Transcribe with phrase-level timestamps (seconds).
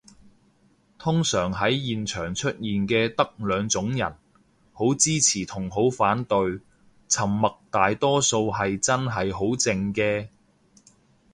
[0.97, 4.15] 通常喺現場出現嘅得兩種人，
[4.73, 6.59] 好支持同好反對，
[7.07, 10.29] 沉默大多數係真係好靜嘅